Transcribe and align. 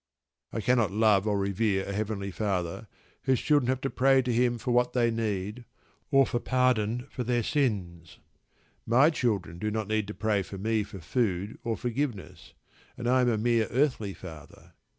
I 0.51 0.61
cannot 0.61 0.89
love 0.89 1.27
nor 1.27 1.37
revere 1.37 1.85
a 1.85 1.93
"Heavenly 1.93 2.31
Father" 2.31 2.87
whose 3.25 3.39
children 3.39 3.67
have 3.67 3.81
to 3.81 3.89
pray 3.91 4.23
to 4.23 4.33
Him 4.33 4.57
for 4.57 4.71
what 4.71 4.93
they 4.93 5.11
need, 5.11 5.63
or 6.09 6.25
for 6.25 6.39
pardon 6.39 7.05
for 7.11 7.23
their 7.23 7.43
sins. 7.43 8.17
My 8.87 9.11
children 9.11 9.59
do 9.59 9.69
not 9.69 9.87
need 9.87 10.07
to 10.07 10.15
pray 10.15 10.41
to 10.41 10.57
me 10.57 10.81
for 10.81 10.97
food 11.01 11.59
or 11.63 11.77
forgiveness; 11.77 12.55
and 12.97 13.07
I 13.07 13.21
am 13.21 13.29
a 13.29 13.37
mere 13.37 13.67
earthly 13.69 14.15
father. 14.15 14.73